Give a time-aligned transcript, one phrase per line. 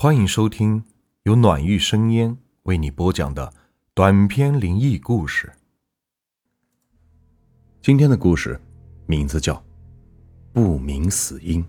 [0.00, 0.84] 欢迎收听
[1.24, 3.52] 由暖玉生烟为你播讲的
[3.94, 5.52] 短篇灵异故事。
[7.82, 8.60] 今天的故事
[9.06, 9.54] 名字叫
[10.52, 11.60] 《不明死因》。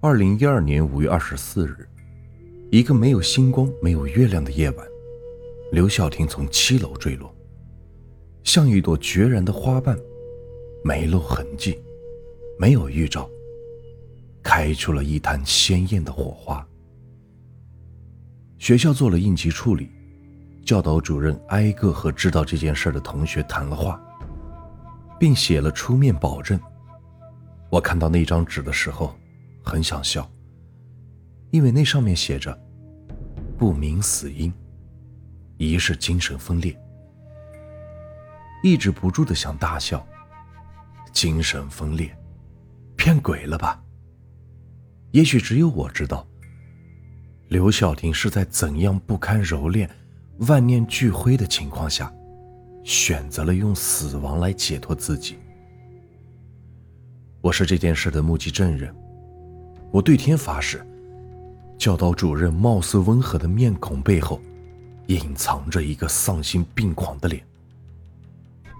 [0.00, 1.88] 二零一二年五月二十四日，
[2.72, 4.84] 一个没有星光、没有月亮的夜晚，
[5.70, 7.32] 刘晓婷从七楼坠落，
[8.42, 9.96] 像一朵决然的花瓣，
[10.82, 11.80] 没露痕迹，
[12.58, 13.30] 没有预兆。
[14.42, 16.66] 开出了一滩鲜艳的火花。
[18.58, 19.90] 学校做了应急处理，
[20.64, 24.00] 教导主任挨个和知道这件事的同学谈了话，
[25.18, 26.58] 并写了出面保证。
[27.70, 29.14] 我看到那张纸的时候，
[29.62, 30.28] 很想笑，
[31.50, 32.58] 因为那上面写着
[33.58, 34.52] “不明死因，
[35.56, 36.76] 疑是精神分裂”，
[38.64, 40.04] 抑制不住的想大笑。
[41.10, 42.16] 精神分裂，
[42.96, 43.82] 骗鬼了吧？
[45.12, 46.26] 也许只有我知道，
[47.48, 49.88] 刘晓婷是在怎样不堪蹂躏、
[50.40, 52.12] 万念俱灰的情况下，
[52.84, 55.38] 选择了用死亡来解脱自己。
[57.40, 58.94] 我是这件事的目击证人，
[59.90, 60.86] 我对天发誓，
[61.78, 64.38] 教导主任貌似温和的面孔背后，
[65.06, 67.42] 隐藏着一个丧心病狂的脸。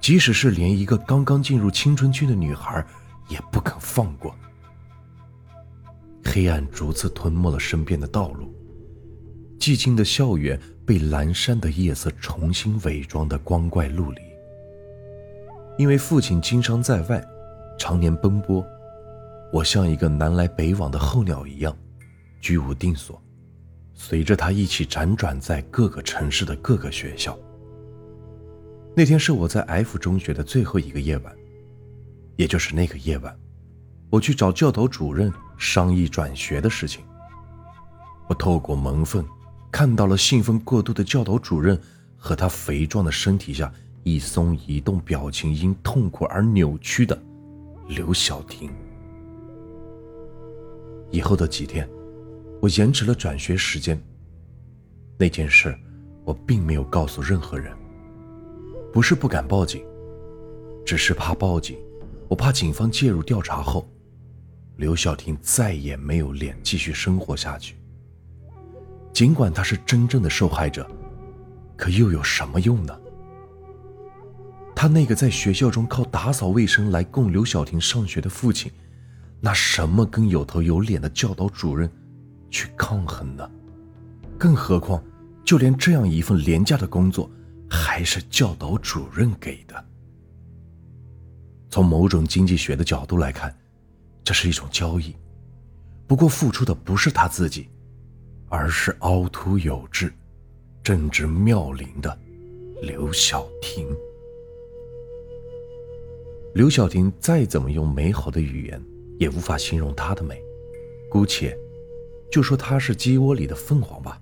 [0.00, 2.84] 即使是连一个刚刚进入青春期的女孩，
[3.28, 4.32] 也不肯放过。
[6.34, 8.50] 黑暗逐次吞没了身边的道路，
[9.58, 14.22] 寂静的校园被阑珊的夜色重新伪装的光怪陆离。
[15.76, 17.22] 因为父亲经商在外，
[17.78, 18.64] 常年奔波，
[19.52, 21.76] 我像一个南来北往的候鸟一样，
[22.40, 23.22] 居无定所，
[23.92, 27.38] 随着他一起辗转在各个城市的各个学校。
[28.96, 31.36] 那天是我在 F 中学的最后一个夜晚，
[32.36, 33.38] 也就是那个夜晚，
[34.08, 35.30] 我去找教导主任。
[35.62, 37.04] 商议转学的事情，
[38.28, 39.24] 我透过门缝
[39.70, 41.80] 看到了兴奋过度的教导主任
[42.16, 47.16] 和他肥壮的身体下一松一动、表情因痛苦而扭曲的
[47.86, 48.68] 刘晓婷。
[51.12, 51.88] 以后的几天，
[52.60, 53.96] 我延迟了转学时间。
[55.16, 55.72] 那件事，
[56.24, 57.72] 我并没有告诉任何人，
[58.92, 59.86] 不是不敢报警，
[60.84, 61.78] 只是怕报警，
[62.28, 63.88] 我怕警方介入调查后。
[64.76, 67.76] 刘晓婷再也没有脸继续生活下去。
[69.12, 70.90] 尽管她是真正的受害者，
[71.76, 72.98] 可又有什么用呢？
[74.74, 78.72] 他那个在学校中靠打扫卫生来供刘晓婷上学的父亲，
[79.40, 81.88] 拿什么跟有头有脸的教导主任
[82.50, 83.48] 去抗衡呢？
[84.36, 85.00] 更何况，
[85.44, 87.30] 就连这样一份廉价的工作，
[87.70, 89.84] 还是教导主任给的。
[91.70, 93.54] 从某种经济学的角度来看。
[94.24, 95.14] 这是一种交易，
[96.06, 97.68] 不过付出的不是他自己，
[98.48, 100.12] 而是凹凸有致、
[100.82, 102.16] 正直妙龄的
[102.82, 103.88] 刘晓婷。
[106.54, 108.80] 刘晓婷再怎么用美好的语言，
[109.18, 110.40] 也无法形容她的美。
[111.10, 111.56] 姑且
[112.30, 114.20] 就说她是鸡窝里的凤凰吧。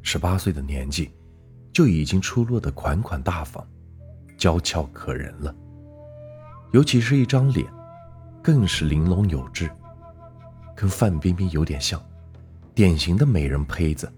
[0.00, 1.10] 十八岁的年纪，
[1.72, 3.66] 就已经出落得款款大方、
[4.38, 5.54] 娇俏可人了，
[6.72, 7.66] 尤其是一张脸。
[8.48, 9.70] 更是玲珑有致，
[10.74, 12.02] 跟范冰冰有点像，
[12.74, 14.10] 典型的美人胚子。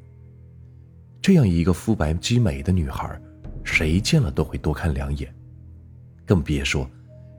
[1.21, 3.21] 这样一个肤白肌美的女孩，
[3.65, 5.35] 谁见了都会多看两眼，
[6.25, 6.89] 更别说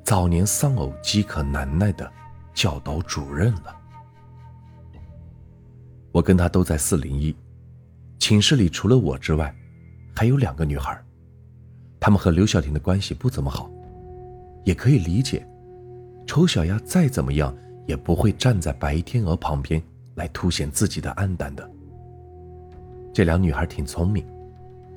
[0.03, 2.11] 早年丧偶饥渴难耐的
[2.53, 3.73] 教导主任了。
[6.11, 7.33] 我跟她都在四零一，
[8.19, 9.55] 寝室里除了我之外，
[10.13, 11.01] 还有两个女孩，
[12.01, 13.71] 她们和刘晓婷的关系不怎么好，
[14.65, 15.47] 也可以理解。
[16.25, 17.55] 丑小鸭再怎么样
[17.85, 19.81] 也不会站在白天鹅旁边
[20.15, 21.69] 来凸显自己的暗淡的。
[23.13, 24.25] 这俩女孩挺聪明，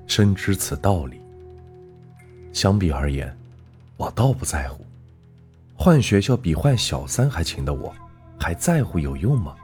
[0.06, 1.20] 深知此道理。
[2.52, 3.36] 相比而言，
[3.96, 4.84] 我倒不在乎。
[5.74, 7.92] 换学校比换小三还勤的我，
[8.38, 9.56] 还在乎有用吗？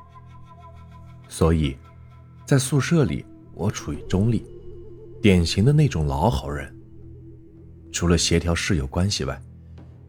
[1.29, 1.77] 所以，
[2.45, 3.25] 在宿舍里
[3.55, 4.45] 我处于中立，
[5.23, 6.75] 典型的那种老好人。
[7.93, 9.41] 除了协调室友关系外。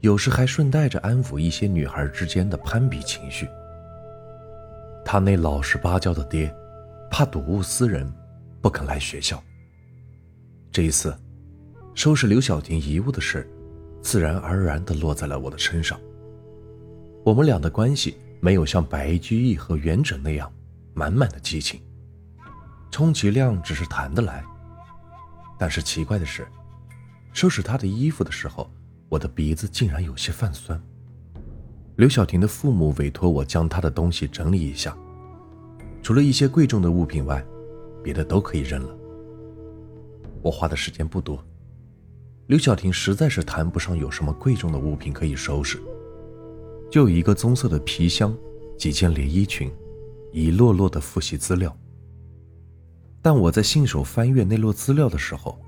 [0.02, 3.48] 有时还顺带着安抚一些女孩之间的攀比情绪。
[5.06, 6.54] 他那老实巴交的爹，
[7.10, 8.12] 怕睹物思人，
[8.62, 9.42] 不肯来学校。
[10.72, 11.16] 这一次，
[11.94, 13.48] 收拾刘晓婷遗物的事，
[14.02, 16.00] 自然而然地落在了我的身上。
[17.24, 20.52] 我们俩的关系没有像白居易和元稹那样
[20.96, 21.80] 满满的激情，
[22.90, 24.44] 充其量只是谈得来。
[25.60, 26.48] 但是奇怪的是，
[27.34, 28.68] 收拾他的衣服的时候。
[29.12, 30.82] 我的鼻子竟然有些泛酸。
[31.98, 34.98] 刘晓婷的父母委托我将她的东西整理一下，
[36.02, 37.46] 除了一些贵重的物品外，
[38.02, 38.98] 别的都可以扔了。
[40.42, 41.44] 我花的时间不多，
[42.48, 45.78] 刘晓婷实在是谈不上有什么贵重的物品可以收拾，
[46.90, 48.34] 就一个棕色的皮箱，
[48.78, 49.70] 几件连衣裙，
[50.32, 51.78] 一摞摞的复习资料。
[53.22, 55.60] 但我在信手翻阅那摞资料的时候，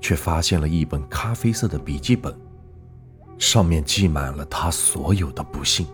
[0.00, 2.34] 却发现了一本咖啡色的笔记本，
[3.38, 5.86] 上面记满了他所有的不幸。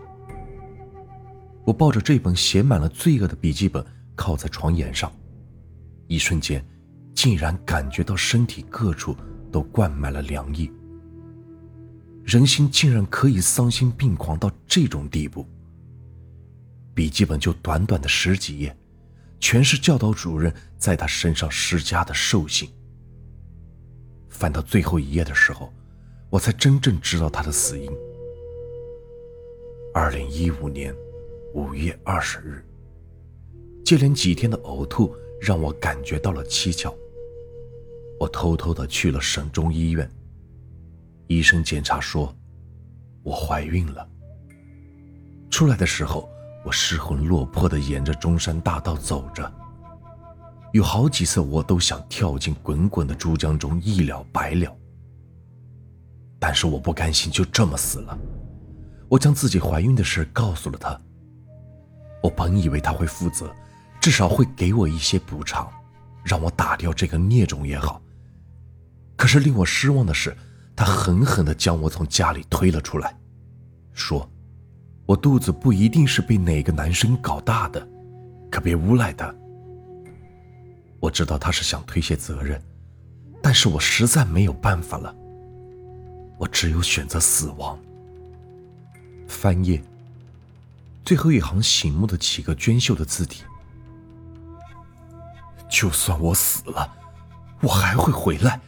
[1.64, 5.11] 我抱着这本写满了罪恶的笔记本，靠在床沿上，
[6.08, 6.64] 一瞬间，
[7.14, 9.17] 竟然感觉到身体各处
[9.50, 10.70] 都灌满了凉意。
[12.25, 15.46] 人心竟然可以丧心病狂到这种地步！
[16.94, 18.75] 笔记本就短短的十几页，
[19.41, 22.70] 全是教导主任在他身上施加的兽性。
[24.29, 25.73] 翻到最后一页的时候，
[26.35, 27.89] 我才真正知道他的死因。
[29.95, 30.93] 二零一五年。
[31.55, 32.65] 五月二十日，
[33.85, 36.93] 接连几天的呕吐让我感觉到了蹊跷。
[38.19, 40.11] 我偷偷的去了省中医院，
[41.29, 42.35] 医生检查说，
[43.23, 44.05] 我怀孕了。
[45.49, 46.29] 出来的时候，
[46.65, 49.49] 我失魂落魄的沿着中山大道走着，
[50.73, 54.77] 有好几次我都想跳进滚滚的珠江中一了百了。
[56.46, 58.19] 但是我不甘心就这么死了，
[59.08, 61.00] 我将自己怀孕的事告诉了他。
[62.23, 63.50] 我本以为他会负责，
[63.99, 65.67] 至少会给我一些补偿，
[66.23, 67.99] 让我打掉这个孽种也好。
[69.17, 70.37] 可是令我失望的是，
[70.76, 73.17] 他狠狠地将我从家里推了出来，
[73.94, 74.31] 说
[75.08, 77.88] ：“我肚子不一定是被哪个男生搞大的，
[78.50, 79.35] 可别诬赖他。”
[81.00, 82.61] 我知道他是想推卸责任，
[83.43, 85.17] 但是我实在没有办法了，
[86.39, 87.79] 我只有选择死亡。
[89.27, 89.83] 翻页。
[91.05, 93.43] 最后一行醒目的几个娟秀的字体。
[95.69, 96.91] 就算我死了，
[97.61, 98.61] 我还会回来，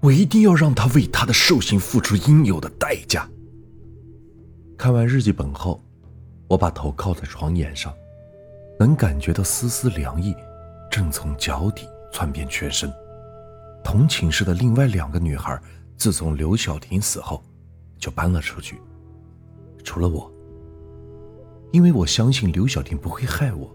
[0.00, 3.28] 我一定要让他为他的兽性付出应有的代价。
[4.76, 5.80] 看完日记本后，
[6.48, 7.94] 我把头靠在床沿上，
[8.80, 10.34] 能感觉到丝丝凉意
[10.90, 12.92] 正从脚底窜遍全身。
[13.84, 15.60] 同寝室的另外两个女孩，
[15.96, 17.42] 自从刘晓婷死后，
[17.98, 18.80] 就搬了出去，
[19.82, 20.30] 除了我。
[21.72, 23.74] 因为我相信刘晓婷不会害我。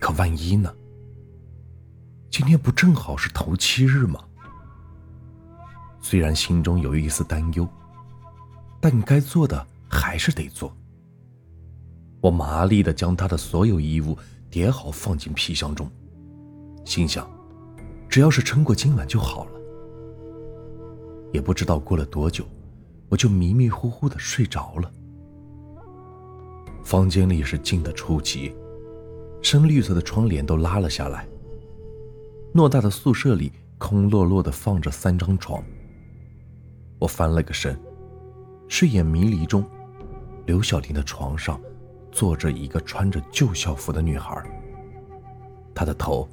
[0.00, 0.74] 可万一呢？
[2.30, 4.20] 今天不正好是头七日吗？
[6.00, 7.66] 虽然心中有一丝担忧，
[8.80, 10.74] 但该做的还是得做。
[12.20, 14.18] 我麻利的将她的所有衣物
[14.50, 15.90] 叠好放进皮箱中，
[16.84, 17.30] 心想，
[18.08, 19.60] 只要是撑过今晚就好了。
[21.34, 22.46] 也不知道过了多久，
[23.08, 24.88] 我就迷迷糊糊的睡着了。
[26.84, 28.54] 房间里是静得出奇，
[29.42, 31.26] 深绿色的窗帘都拉了下来。
[32.54, 35.60] 偌大的宿舍里空落落的放着三张床。
[37.00, 37.76] 我翻了个身，
[38.68, 39.64] 睡眼迷离中，
[40.46, 41.60] 刘小婷的床上
[42.12, 44.40] 坐着一个穿着旧校服的女孩。
[45.74, 46.28] 她的头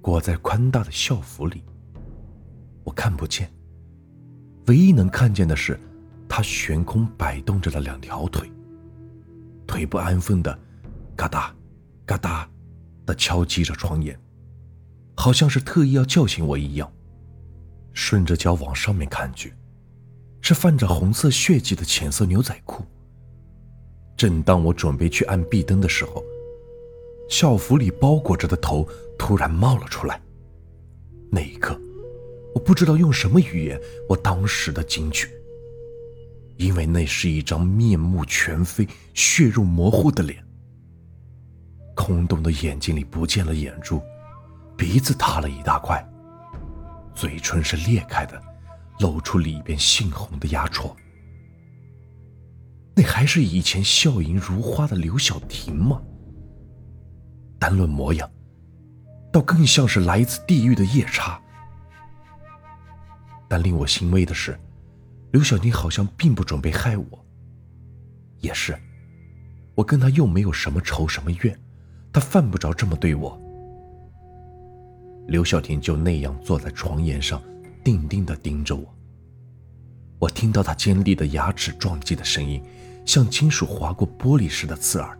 [0.00, 1.62] 裹在宽大的校服里，
[2.84, 3.52] 我看不见，
[4.70, 5.76] 唯一能看见的是
[6.28, 8.48] 他悬空摆动着的两条腿。
[9.66, 10.56] 腿不安分的，
[11.16, 11.52] 嘎哒，
[12.06, 12.48] 嘎哒
[13.04, 14.16] 的敲击着床沿，
[15.16, 16.88] 好像是特意要叫醒我一样。
[17.94, 19.52] 顺着脚往上面看去，
[20.40, 22.84] 是泛着红色血迹的浅色牛仔裤。
[24.16, 26.22] 正当我准备去按壁灯的时候，
[27.28, 30.22] 校服里包裹着的头突然冒了出来。
[31.28, 31.76] 那一刻，
[32.54, 35.28] 我不知道用什么语言，我当时的惊惧。
[36.56, 40.44] 因为那是一张面目全非、血肉模糊的脸，
[41.94, 44.02] 空洞的眼睛里不见了眼珠，
[44.76, 46.06] 鼻子塌了一大块，
[47.14, 48.38] 嘴唇是裂开的，
[48.98, 50.94] 露出里边杏红的牙戳。
[52.94, 56.02] 那还是以前笑盈如花的刘晓婷吗？
[57.58, 58.30] 单论模样，
[59.32, 61.40] 倒更像是来自地狱的夜叉。
[63.50, 64.56] 但令我欣慰的是。
[65.32, 67.26] 刘晓婷好像并不准备害我。
[68.38, 68.78] 也是，
[69.74, 71.58] 我跟她又没有什么仇什么怨，
[72.12, 73.36] 她犯不着这么对我。
[75.26, 77.42] 刘晓婷就那样坐在床沿上，
[77.82, 78.94] 定定地盯着我。
[80.20, 82.62] 我听到她尖利的牙齿撞击的声音，
[83.04, 85.18] 像金属划过玻璃似的刺耳。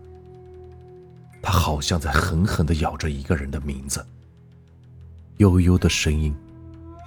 [1.42, 4.04] 她好像在狠狠地咬着一个人的名字。
[5.38, 6.34] 悠悠的声音，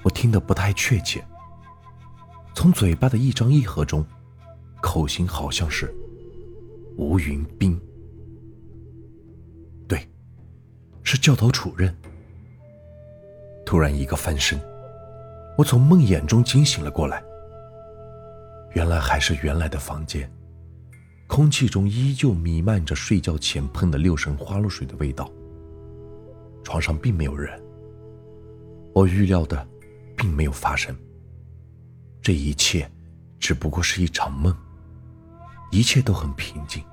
[0.04, 1.26] 我听得不太确切。
[2.54, 4.06] 从嘴巴的一张一合中，
[4.82, 5.94] 口型好像是
[6.98, 7.80] 吴云斌。
[9.88, 10.08] 对，
[11.04, 11.96] 是教导主任。
[13.66, 14.62] 突然一个翻身，
[15.58, 17.24] 我从梦魇中惊醒了过来。
[18.74, 20.30] 原来还是原来的房间，
[21.28, 25.32] 空气中依旧弥漫着睡觉前喷的六神花露水的味道。
[26.64, 27.62] 床上并没有人。
[28.94, 29.68] 我预料的，
[30.16, 30.96] 并没有发生。
[32.22, 32.90] 这一切，
[33.40, 34.56] 只不过是一场梦。
[35.72, 36.84] 一切都很平静。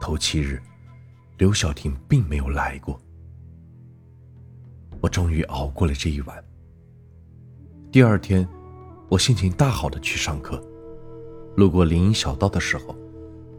[0.00, 0.62] 头七日，
[1.36, 3.00] 刘晓婷并没有来过。
[5.00, 6.44] 我终于熬过了这一晚。
[7.90, 8.48] 第二天，
[9.08, 10.62] 我心情大好的去上课，
[11.56, 12.96] 路过林荫小道的时候，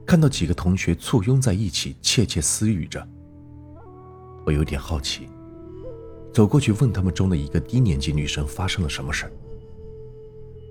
[0.07, 3.05] 看到几个同学簇拥在一起窃窃私语着。
[4.45, 5.27] 我有点好奇，
[6.33, 9.31] 走过去问他们中的一个低年级女生发生了什么事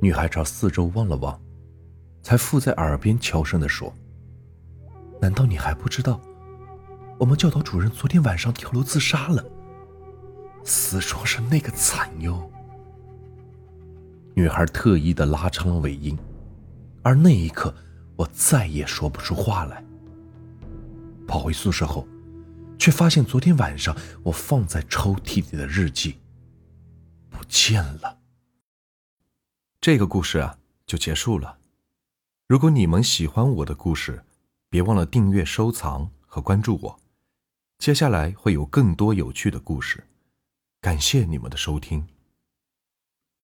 [0.01, 1.41] 女孩朝四周望了望。
[2.23, 3.91] 才附在耳边悄声地说
[5.23, 6.21] ：“难道你还不知道，
[7.19, 9.43] 我们教导主任昨天晚上跳楼自杀了？
[10.63, 12.51] 死状是那个惨哟。”
[14.37, 16.15] 女孩特意的拉长了尾音，
[17.03, 17.75] 而那一刻，
[18.17, 19.83] 我再也说不出话来。
[21.27, 22.07] 跑回宿舍后，
[22.81, 23.95] 却发现昨天晚上
[24.25, 26.19] 我放在抽屉里的日记
[27.29, 28.19] 不见了。
[29.83, 31.59] 这个故事啊，就结束了。
[32.49, 34.25] 如果你们喜欢我的故事，
[34.71, 37.01] 别忘了订阅、收藏和关注我。
[37.79, 40.05] 接下来会有更多有趣的故事，
[40.81, 42.07] 感谢你们的收听。